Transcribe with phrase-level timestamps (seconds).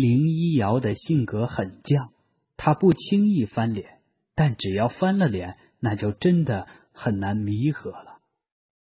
[0.00, 2.10] 林一瑶的性格很犟，
[2.56, 3.98] 她不轻易翻脸，
[4.34, 8.18] 但只要翻了脸，那就真的很难弥合了。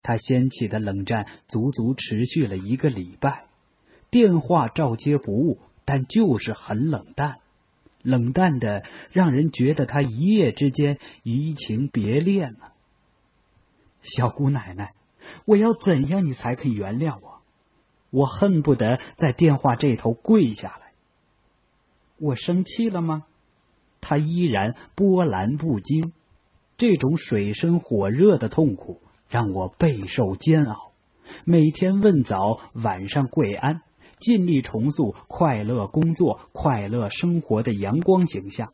[0.03, 3.45] 他掀起的冷战足足持续了一个礼拜，
[4.11, 7.37] 电话照接不误，但就是很冷淡，
[8.03, 8.83] 冷淡的
[9.13, 12.72] 让人觉得他一夜之间移情别恋了。
[14.01, 14.95] 小姑奶奶，
[15.45, 17.42] 我要怎样你才肯原谅我？
[18.09, 20.90] 我恨不得在电话这头跪下来。
[22.20, 23.24] 我生气了吗？
[24.02, 26.12] 他依然波澜不惊。
[26.77, 30.92] 这种水深火热的痛苦让我备受煎熬。
[31.45, 33.83] 每天问早，晚上跪安，
[34.19, 38.73] 尽力重塑快乐工作、快乐生活的阳光形象。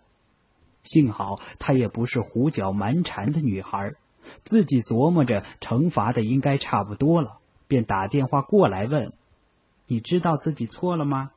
[0.82, 3.92] 幸好她也不是胡搅蛮缠的女孩，
[4.44, 9.12] 自己琢磨着惩罚的应该差不多了，便打电话过来问
[9.86, 11.30] ：“你知道自己错了吗？”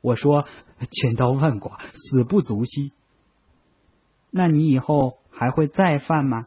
[0.00, 0.46] 我说
[0.90, 2.92] ：“千刀万剐，死不足惜。”
[4.30, 6.46] 那你以后还会再犯吗？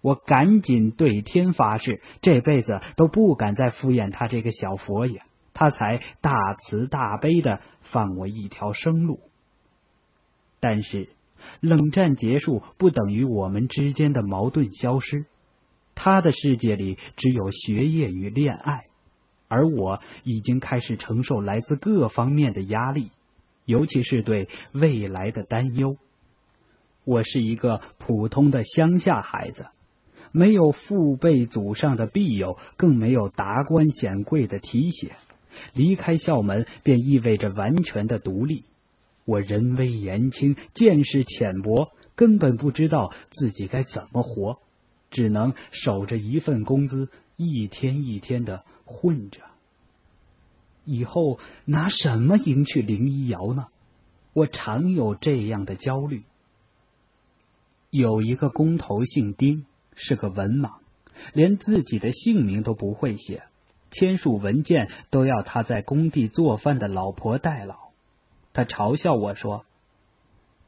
[0.00, 5.20] 我赶紧对天发誓，这辈子都不敢再敷衍他这个小佛爷，
[5.52, 9.20] 他才大慈大悲的放我一条生路。
[10.58, 11.10] 但是
[11.60, 15.26] 冷战结束不等于我们之间的矛盾消失，
[15.94, 18.86] 他的世界里只有学业与恋爱。
[19.50, 23.10] 而我已经开始承受来自各方面的压力，
[23.64, 25.96] 尤其是对未来的担忧。
[27.04, 29.66] 我是一个普通的乡下孩子，
[30.30, 35.16] 没有父辈祖上的庇佑，更没有达官显贵的提携。
[35.74, 38.62] 离开校门便意味着完全的独立。
[39.24, 44.58] 我人微言轻，见识浅薄，根本不知道自己该怎么活，
[45.10, 48.64] 只能守着一份工资，一天一天的。
[48.90, 49.40] 混着，
[50.84, 53.68] 以后拿什么迎娶林一瑶呢？
[54.32, 56.24] 我常有这样的焦虑。
[57.90, 59.64] 有一个工头姓丁，
[59.94, 60.70] 是个文盲，
[61.32, 63.42] 连自己的姓名都不会写，
[63.90, 67.76] 签署文件都要他在工地做饭的老婆代劳。
[68.52, 69.64] 他嘲笑我说：“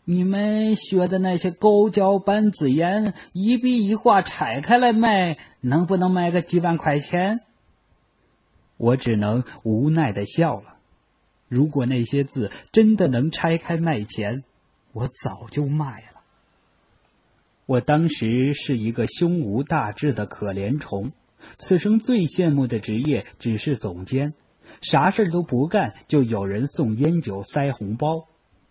[0.05, 7.41] 你们学的那些勾胶板子烟，一笔一画拆开来卖，能不能卖个几万块钱？”
[8.83, 10.75] 我只能无奈的笑了。
[11.47, 14.43] 如果那些字真的能拆开卖钱，
[14.93, 16.23] 我早就卖了。
[17.65, 21.13] 我当时是一个胸无大志的可怜虫，
[21.59, 24.35] 此生最羡慕的职业只是总监，
[24.81, 28.27] 啥事都不干，就有人送烟酒塞红包。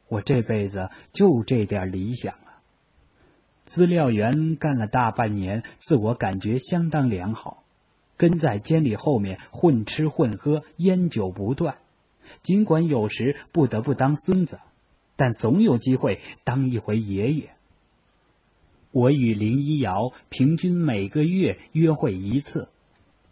[0.09, 2.51] 我这辈子就这点理想了。
[3.65, 7.63] 资料员干了大半年，自我感觉相当良好。
[8.21, 11.77] 跟在监理后面混吃混喝，烟酒不断。
[12.43, 14.59] 尽管有时不得不当孙子，
[15.15, 17.49] 但总有机会当一回爷爷。
[18.91, 22.69] 我与林一瑶平均每个月约会一次，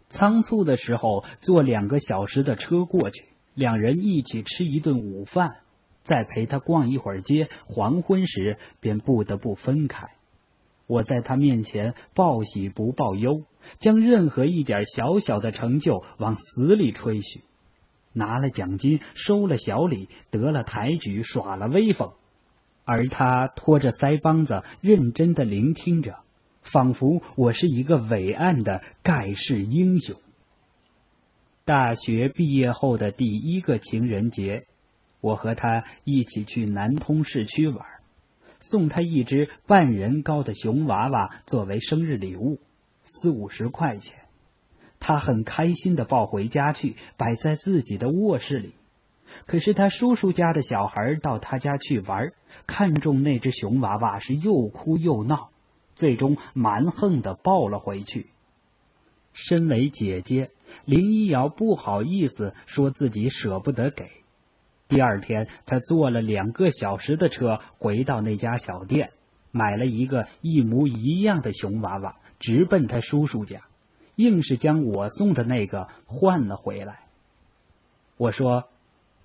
[0.08, 5.58] 仓促的时候坐两个小时的车过去，两人一起吃一顿午饭，
[6.02, 7.48] 再陪他逛一会儿街。
[7.66, 10.08] 黄昏时便不得不分开。
[10.90, 13.44] 我在他面前报喜不报忧，
[13.78, 17.42] 将任何一点小小的成就往死里吹嘘，
[18.12, 22.10] 拿了奖金，收了小礼，得了抬举，耍了威风，
[22.84, 26.16] 而他拖着腮帮子，认真的聆听着，
[26.62, 30.16] 仿佛我是一个伟岸的盖世英雄。
[31.64, 34.66] 大学毕业后的第一个情人节，
[35.20, 37.86] 我和他一起去南通市区玩。
[38.60, 42.60] 送他一只半人高的熊娃娃作为生日礼物，
[43.04, 44.20] 四五十块钱。
[44.98, 48.74] 他很开心的抱回家去，摆在自己的卧室里。
[49.46, 52.32] 可是他叔叔家的小孩到他家去玩，
[52.66, 55.50] 看中那只熊娃娃是又哭又闹，
[55.94, 58.26] 最终蛮横的抱了回去。
[59.32, 60.50] 身为姐姐，
[60.84, 64.10] 林一瑶不好意思说自己舍不得给。
[64.90, 69.12] 第二天，他坐了两个小时的车回到那家小店，
[69.52, 73.62] 买了一个一模一样的熊娃娃，直奔他叔叔家，
[74.16, 77.04] 硬是将我送的那个换了回来。
[78.16, 78.64] 我说：“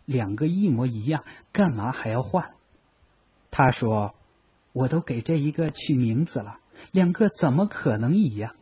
[0.06, 2.51] 两个一模一样，干嘛还要换？”
[3.50, 4.13] 他说
[4.71, 6.59] ：“我都给这一个取名字了，
[6.91, 8.53] 两个怎么可能一样？”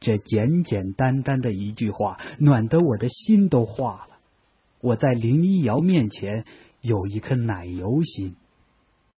[0.00, 4.15] 这简简单单的一句话，暖得我的心都化了。
[4.80, 6.44] 我在林一瑶面前
[6.80, 8.36] 有一颗奶油心。